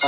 [0.00, 0.06] 想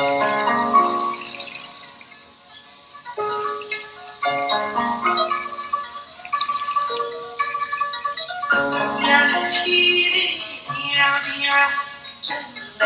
[9.49, 10.39] 起你
[10.93, 11.51] 娘娘
[12.23, 12.37] 真
[12.79, 12.85] 美。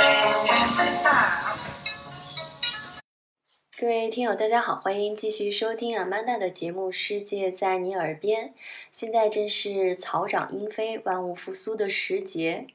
[3.78, 8.48] 各位听友，大家好，欢迎继续收听阿曼达的节目《世界在你耳边》。
[8.90, 12.66] 现在正是草长莺飞、万物复苏的时节，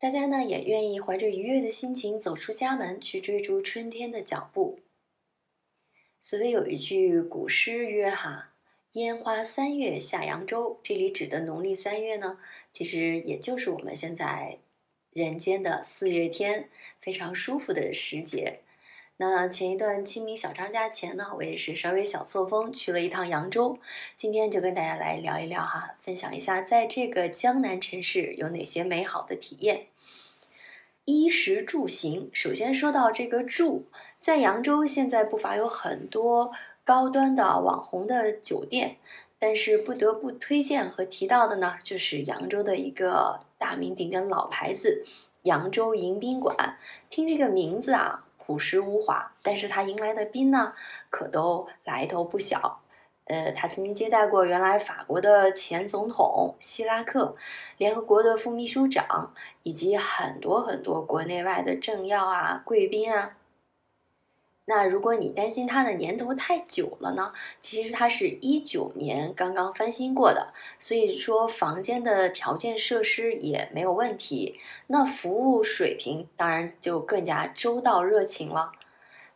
[0.00, 4.80] 大家呢也愿意怀着愉悦的心情走出家门，去追逐春天的脚步。
[6.18, 8.48] 所谓有一句古诗曰：“哈。”
[8.94, 12.40] 烟花三月下扬州，这里指的农历三月呢，
[12.72, 14.58] 其实也就是我们现在
[15.12, 16.68] 人间的四月天，
[17.00, 18.62] 非常舒服的时节。
[19.20, 23.78] 那前一段清明小长假前呢，我也是稍微小错峰去了一趟扬州，
[24.16, 29.88] 今天就跟大家来聊一聊哈，分享一下在这个江南城市有哪些美好的体验。
[31.04, 33.84] 衣食住行，首先说到这个住，
[34.22, 36.52] 在扬州现在不乏有很多。
[36.82, 38.96] 高端的网红的酒店，
[39.38, 45.04] 但是不得不推荐和提到的呢，就是扬州的一个大名鼎鼎的老牌子——
[45.44, 46.78] 扬州迎宾馆。
[47.10, 50.72] 听这个名字啊，朴实无华，但是他迎来的宾呢，
[51.10, 52.80] 可都来头不小。
[53.26, 57.36] 呃，他曾经接待过原来法国的前总统希拉克，
[57.76, 59.32] 联合国的副秘书长，
[59.62, 63.36] 以及很多很多国内外的政要啊、贵宾啊。
[64.70, 67.32] 那如果你担心它的年头太久了呢？
[67.60, 74.60] 其实它是一九年刚刚翻新过的，所以说房间的条件设施也没有问题。
[74.86, 78.70] 那服务水平当然就更加周到热情了。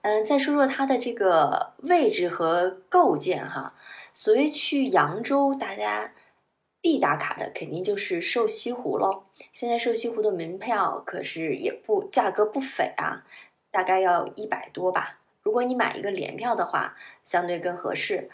[0.02, 3.74] 嗯，再说说它的这个位置和构建哈。
[4.12, 6.12] 所谓去扬州，大家
[6.80, 9.24] 必打卡的肯定就是瘦西湖喽。
[9.50, 13.24] 现在瘦西湖的门票可是也不价格不菲啊，
[13.72, 15.18] 大概要一百多吧。
[15.44, 18.30] 如果你买一个联票的话，相对更合适。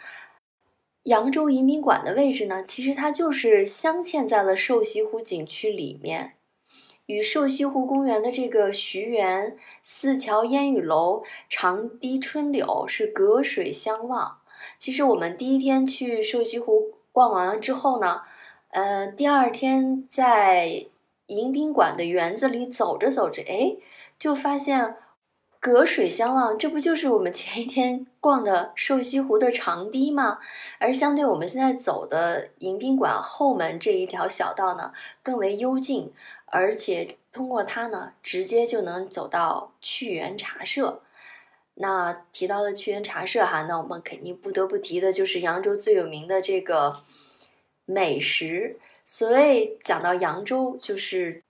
[1.04, 6.34] 扬州迎宾馆的位置呢，其实它就是镶嵌在了瘦西湖景区里面，
[7.06, 14.38] 与瘦西湖公园的这个徐园、四桥烟雨楼、长堤春柳是隔水相望。
[14.78, 18.22] 其实我们第一天去瘦西湖逛完了之后呢，
[18.68, 20.86] 呃，第二天在
[21.26, 23.76] 迎宾馆的园子里走着走着，哎，
[24.16, 24.96] 就发现。
[25.60, 30.38] 隔水相望，这不就是我们前一天逛的瘦西湖的长堤吗？
[30.78, 36.14] 而相对我们现在走的迎宾馆后门这一条小道呢，更为幽静，
[36.46, 41.02] 而且通过它呢，直接就能走到趣园茶社。
[41.74, 47.02] 那提到了趣园茶社哈，那我们肯定不得不提的就是扬州最有名的这个
[47.84, 48.78] 美食。
[49.04, 51.42] 所谓讲到扬州，就是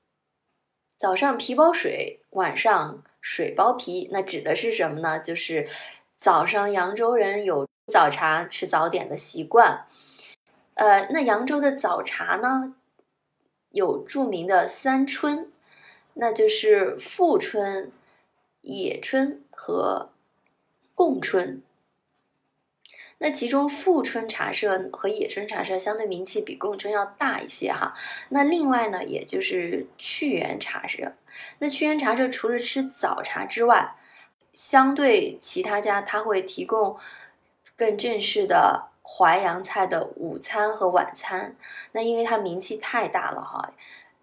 [1.01, 3.03] 早上皮包水，晚上。
[3.23, 5.19] 水包皮，那指的是什么呢？
[5.19, 5.67] 就是
[6.17, 9.87] 早上扬州人有早茶吃早点的习惯。
[10.75, 12.75] 呃，那扬州的早茶呢，
[13.71, 15.51] 有著名的三春，
[16.15, 17.93] 那就是富春、
[18.63, 20.11] 野春和
[20.95, 21.63] 贡春。
[23.23, 27.95] 那其中富春茶社和野春茶社相对名气比贡春要大一些哈。
[28.31, 31.13] 那另外呢，也就是趣园茶社。
[31.59, 33.95] 那趣园茶社除了吃早茶之外，
[34.55, 36.97] 相对其他家，它会提供
[37.77, 41.55] 更正式的淮扬菜的午餐和晚餐。
[41.93, 43.75] 那因为它名气太大了哈，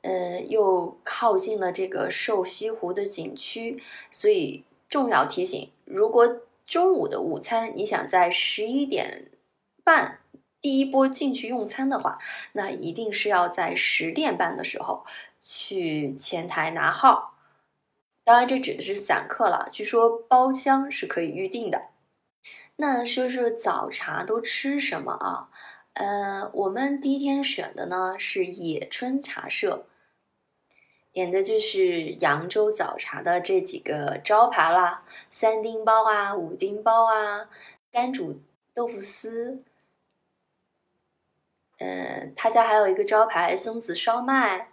[0.02, 9.32] 呃，又靠近了这个瘦西湖的景区，所以重要提醒：如果中午的午餐，你想在十一点
[9.84, 10.20] 半
[10.60, 12.20] 第一波进去用餐的话，
[12.52, 15.06] 那一定是要在十点半的时候
[15.42, 17.36] 去前台拿号。
[18.26, 19.70] 当然，这指的是散客了。
[19.72, 21.84] 据说包厢是可以预定的。
[22.76, 25.50] 那说说早茶都吃什么啊？
[25.94, 29.88] 呃，我们第一天选的呢是野春茶社。
[31.18, 37.50] 点的就是扬州早茶的这几个招牌啦，三丁包啊，五丁包啊，
[37.92, 38.40] 干煮
[38.76, 39.64] 豆腐丝。
[41.80, 44.70] 嗯，他家还有一个招牌松子烧麦、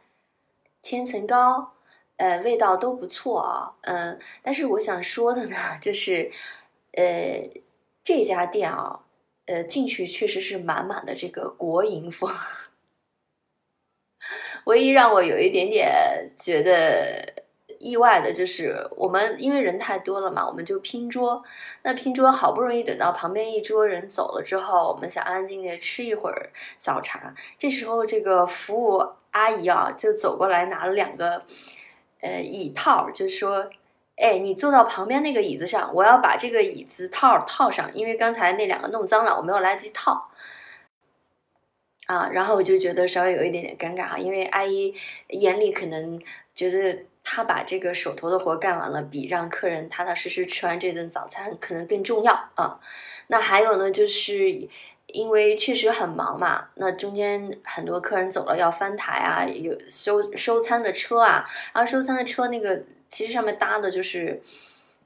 [0.82, 1.72] 千层糕，
[2.16, 3.76] 呃，味道都不错啊。
[3.80, 6.30] 嗯，但是我想说的呢，就是，
[6.92, 7.48] 呃，
[8.04, 9.00] 这家店啊，
[9.46, 12.30] 呃，进去确实是满满的这个国营风。
[14.64, 17.42] 唯一让我有一点点觉得
[17.78, 21.42] 意外的就是，我们因为人太多了嘛，我们就拼桌。
[21.82, 27.34] 那拼桌好不容易等到旁边一桌人走了之后，我们想安安静静吃一会儿早茶。
[27.58, 31.42] 这时候，这个服务阿姨啊就走过来拿了两个
[32.22, 33.68] 呃椅套，就说
[34.16, 40.30] 哎，你坐到旁边那个椅子上，我要把这个椅子套套上，因为刚才那两个弄脏了，我没有来得及套。
[42.06, 44.94] 啊，然后我就觉得稍微有一点点尴尬啊，因为阿姨
[45.28, 46.20] 眼里可能
[46.54, 52.78] 觉得她把这个手头的活干完了，比让客人踏踏实实吃完这顿早餐可能更重要啊。
[53.28, 54.68] 那还有呢，就是
[55.06, 61.42] 因为确实很忙嘛，那中间很多客人走了要翻台啊，有收收餐的车啊，
[61.72, 64.42] 然后收餐的车那个其实上面搭的就是，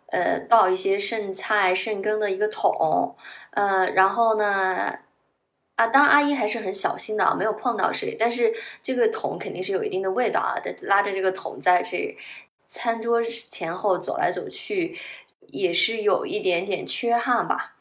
[0.06, 3.14] 呃，倒一些剩菜剩羹的一个桶，
[3.52, 4.98] 呃，然后呢。
[5.78, 8.16] 啊，当然阿姨还是很小心的啊，没有碰到谁。
[8.18, 8.52] 但是
[8.82, 12.16] 这个桶肯定是有一定的味道啊，拉着这个桶在这
[12.66, 14.98] 餐桌前后走来走去，
[15.46, 17.76] 也是有一点点缺憾吧。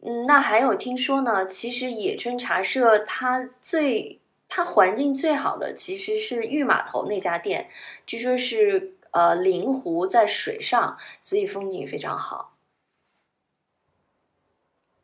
[0.00, 7.68] 嗯，那还有听说呢，其实野春茶社它最它环境最好的其实是玉码头那家店，
[8.06, 12.55] 据说是呃临湖在水上，所以风景非常好。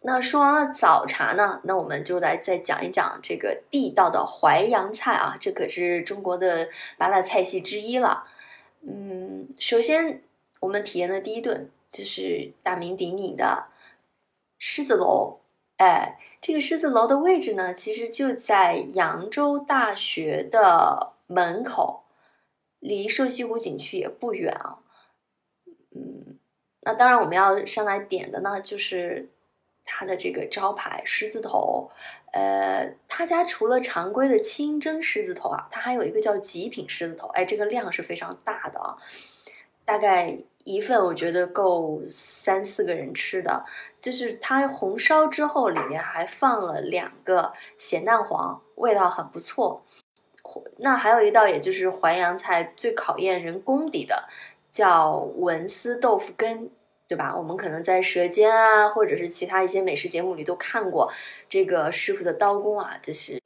[0.04, 6.68] 那说完了早茶呢，那我们就来再讲一讲这个地道的淮扬菜啊，这可是中国的
[6.98, 8.24] 八大菜系之一了。
[8.80, 10.20] 嗯，首先
[10.58, 13.68] 我们体验的第一顿就是大名鼎鼎的
[14.58, 15.38] 狮子楼。
[15.76, 22.02] 哎，这个狮子楼的位置呢，其实就在扬州大学的门口，
[22.80, 24.78] 离瘦西湖景区也不远啊。
[25.94, 26.38] 嗯，
[26.80, 29.28] 那当然我们要上来点的呢，就是。
[29.84, 31.90] 它的这个招牌狮子头，
[32.32, 38.96] 呃，他家除了常规的清蒸狮子头啊，它还有一个叫极品狮子头，哎，这个量是非常大的啊，
[39.84, 43.64] 大概一份我觉得够三四个人吃的。
[44.00, 49.84] 就是它红烧之后，里面还放了两个咸蛋黄，味道很不错。
[50.78, 54.28] 那还有一道，也就是淮扬菜最考验人功底的，
[54.70, 56.70] 叫文思豆腐羹。
[57.12, 57.36] 对吧？
[57.36, 61.12] 我们可能在《舌尖》啊，或者是其他一些美食节目里都看过
[61.46, 63.38] 这个师傅的刀工啊，就是，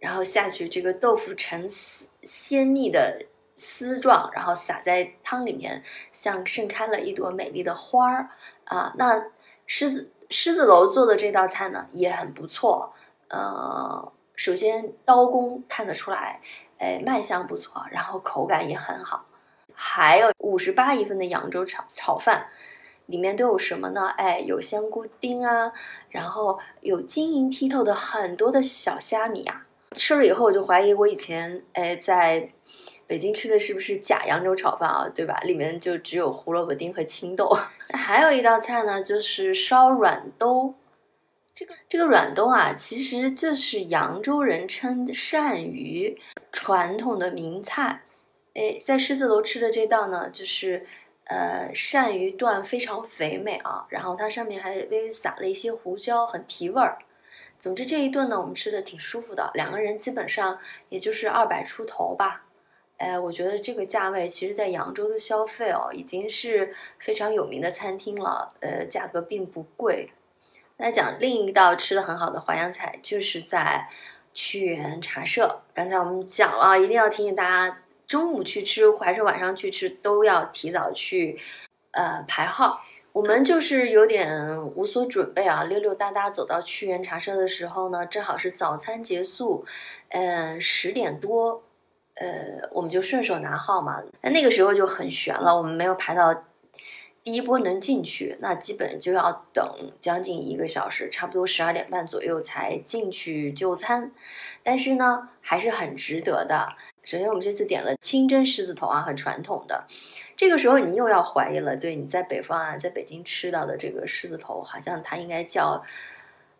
[0.00, 3.24] 然后下去这个豆腐呈丝鲜密的
[3.54, 5.80] 丝状，然后撒在汤里面，
[6.10, 8.30] 像盛开了一朵美丽的花儿
[8.64, 8.92] 啊。
[8.96, 9.26] 那
[9.68, 12.92] 狮子狮子楼做的这道菜呢，也很不错。
[13.28, 16.40] 呃，首先刀工看得出来，
[16.78, 19.24] 哎，卖相不错，然后口感也很好。
[19.72, 22.48] 还有五十八一份的扬州炒炒饭。
[23.08, 24.08] 里面都有什么呢？
[24.18, 25.72] 哎，有香菇丁啊，
[26.10, 29.66] 然后有晶莹剔透的很多的小虾米啊。
[29.92, 32.50] 吃了以后，我就怀疑我以前哎在
[33.06, 35.08] 北京吃的是不是假扬州炒饭啊？
[35.08, 35.40] 对吧？
[35.40, 37.56] 里面就只有胡萝卜丁和青豆。
[37.94, 40.74] 还有一道菜呢，就是烧软兜。
[41.54, 46.20] 这个这个软兜啊，其实就是扬州人称鳝鱼，
[46.52, 48.02] 传统的名菜。
[48.52, 50.84] 哎，在狮子楼吃的这道呢，就是。
[51.28, 56.98] 呃，鳝鱼段非常肥美啊，然后它上面还微微撒了一些胡椒，很提味儿。
[57.58, 60.58] 总之这一顿呢，我们吃的挺舒服的，两个人基本上
[60.88, 62.46] 也就是二百出头吧。
[62.96, 68.54] 哎，我觉得这个价位，其实在扬州的消费哦，已经是非常有名的餐厅了。
[68.60, 70.10] 呃，价格并不贵。
[70.78, 73.88] 来讲另一道吃的很好的淮扬菜，就是在
[74.32, 75.60] 屈原茶社。
[75.74, 77.82] 刚才我们讲了，一定要提醒大家。
[78.08, 81.38] 中午去吃还是晚上去吃，都要提早去，
[81.92, 82.80] 呃排号。
[83.12, 89.66] 我们就是有点无所准备啊，溜溜达达走到屈原茶社的时候呢，正好是早餐结束，
[90.08, 91.62] 嗯十点多，
[92.14, 94.02] 呃我们就顺手拿号嘛。
[94.22, 96.44] 那那个时候就很悬了，我们没有排到。
[97.24, 104.12] 第一波能进去，那基本就要等将近一个小时，差不多十二点半左右才进去就餐。
[104.62, 106.74] 但是呢，还是很值得的。
[107.08, 109.86] 首先，我们这次点了清蒸狮子头啊，很传统的。
[110.36, 115.82] 这个时候你又要怀疑了，对你在北方啊，在北京吃到的这个狮子头，好像它应该叫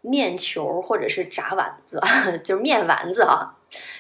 [0.01, 2.01] 面球或者是炸丸子，
[2.43, 3.57] 就是面丸子啊。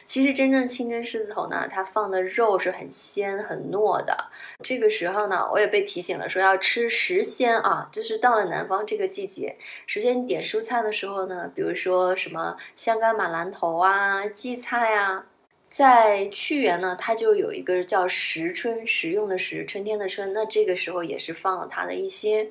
[0.07, 4.17] 其实真正清蒸狮子头呢，它放的肉是很鲜很糯的。
[4.64, 15.26] 这个时候呢，我也被提醒了，说要吃时鲜啊，就是到了南方这个季节，首先点蔬菜的时候呢，比如说什么香干马兰头啊、荠菜啊，
[15.68, 22.50] 在屈原呢，他就有一个叫时春，食用的时，春天的春，那这个时候也是放了它的一些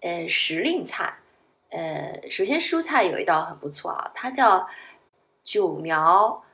[0.00, 1.18] 呃时令菜。
[1.70, 4.68] 呃，首先蔬菜有一道很不错啊，它叫。
[5.44, 6.44] 九苗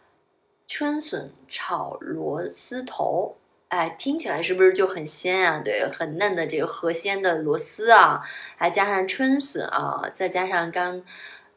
[0.66, 3.36] 春笋炒螺丝头，
[3.68, 5.60] 哎，听起来是不是就很鲜啊？
[5.62, 8.22] 对，很嫩的这个河鲜的螺丝啊，
[8.56, 11.04] 还加上春笋啊，再加上刚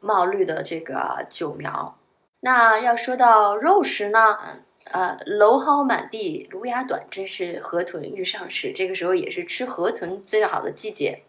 [0.01, 1.97] 冒绿的这个九苗。
[2.41, 4.37] 那要说到肉食呢，
[4.85, 8.73] 呃，蒌蒿满地芦芽短，真是河豚欲上市。
[8.73, 11.21] 这个时候也是吃河豚最好的季节。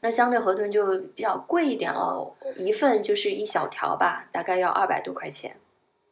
[0.00, 5.56] 那相对河豚就比较贵一点了，一份就是一小条吧，大概要二百多块钱。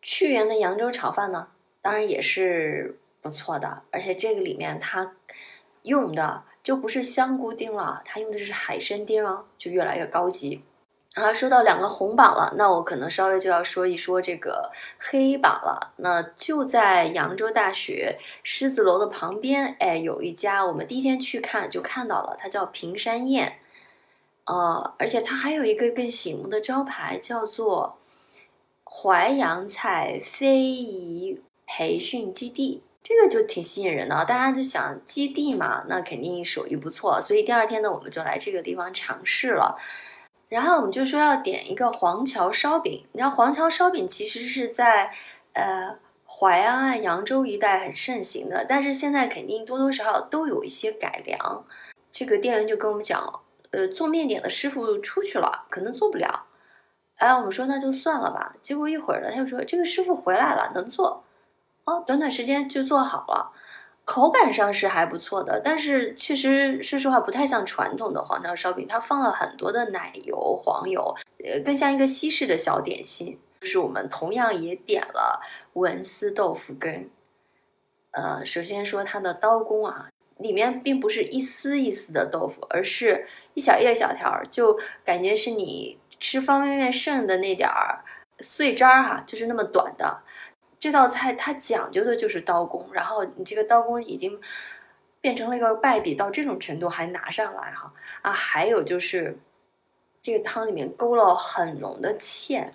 [0.01, 1.49] 去源的扬州炒饭呢，
[1.81, 5.15] 当然也是不错的，而且这个里面它
[5.83, 10.65] 用的就不是香菇丁了，它用的是海参丁哦，就越来越高级。
[11.15, 15.93] 啊，说到两个红榜了，那我可能稍微就要说一说这个黑榜了。
[15.97, 23.59] 那就在扬州大学狮子楼的旁边，哎，有一家我们第一天去看就看到了，它叫平山宴。
[24.47, 27.99] 呃，而且它还有一个更醒目的招牌，叫做
[28.85, 34.25] 淮扬菜非遗培训基地，这个就挺吸引人的。
[34.25, 39.77] 大家就想基地嘛，那肯定手艺不错，所以第二天呢，我们就来这个地方尝试了。
[40.53, 45.11] 然后我们就说要点一个黄桥烧饼，你知道黄桥烧饼其实是在
[45.55, 51.65] 呃淮安、啊扬州一带很盛行的，但是现在肯定多多少少都有一些改良。
[52.11, 53.41] 这个店员就跟我们讲。
[53.71, 56.45] 呃，做面点的师傅出去了，可能做不了。
[57.17, 58.55] 哎，我们说那就算了吧。
[58.61, 61.25] 结果一会儿呢，他又说这个师傅回来了，能做。
[61.85, 63.51] 哦，短短时间就做好了，
[64.05, 73.39] 口感上是还不错的，但是确实，说实话不太像传统的黄桥烧饼，它放了很多的奶油、黄油，呃，更像一个西式的小点心。
[73.61, 75.41] 就是我们同样也点了
[75.75, 77.09] 文思豆腐羹。
[78.11, 80.09] 呃，首先说它的刀工啊。
[80.39, 88.03] 里面并不是一丝一丝的豆腐，而是一小叶小条，就感觉是你吃方便面剩的那点儿
[88.41, 90.19] 碎渣儿哈，就是那么短的。
[90.83, 94.41] 这道菜它讲究的就是刀工，然后你这个刀工已经
[95.21, 98.33] 变成了一个败笔到这种程度还拿上来哈啊！
[98.33, 99.39] 还有就是
[100.21, 102.67] 这个汤里面勾了很浓的芡，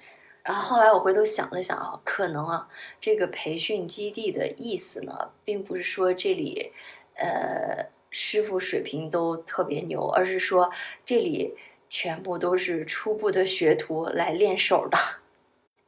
[0.42, 2.70] 然后后来我回头想了想啊，可能啊
[3.02, 6.72] 这个培训基地的意思呢，并不是说这里。
[7.16, 10.72] 呃，师傅水平都特别牛，而是说
[11.06, 11.58] 这里
[11.90, 14.98] 全部都是初步的学徒来练手的。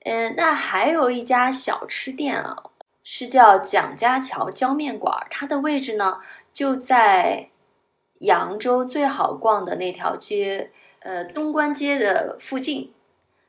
[0.06, 2.64] 嗯，那还有一家小吃店啊，
[3.04, 6.20] 是叫蒋家桥浇面馆，它的位置呢
[6.54, 7.50] 就在
[8.20, 12.94] 扬州最好逛的那条街，呃，东关街的附近。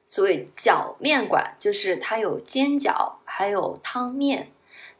[0.04, 4.50] 所谓饺面馆，就是它有煎饺，还有汤面。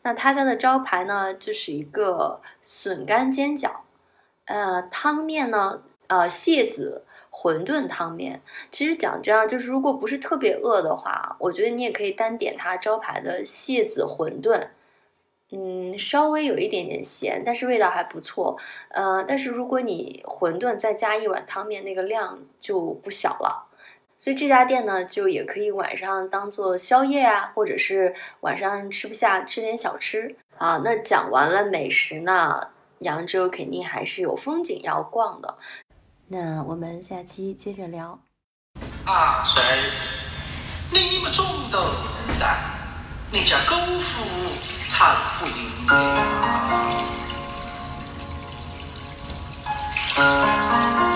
[0.03, 3.71] 那他家的招牌呢，就是一个笋干煎饺，
[4.45, 8.41] 呃，汤面呢，呃，蟹子馄饨汤面。
[8.71, 14.69] 其实讲真啊，就是如果不是特别饿的话，我觉得你也可以单点它招牌的蟹子馄饨，
[15.51, 18.59] 嗯，稍微有一点点咸，但是味道还不错。
[18.91, 23.67] 呃，但是如果你馄饨再加一碗汤面，那个量就不小了。
[24.17, 30.83] 所以这家店呢，就也可以晚上当做宵夜啊，或者是晚上吃不下吃点小吃啊。
[30.85, 32.69] 那讲完了美食呢，
[32.99, 35.57] 扬州肯定还是有风景要逛的。
[36.33, 38.17] 那我们下期接着聊。
[39.05, 39.61] 啊谁
[40.93, 42.57] 你们中的混蛋
[43.33, 44.25] 你家功夫
[44.89, 45.55] 唱不赢
[51.05, 51.10] 你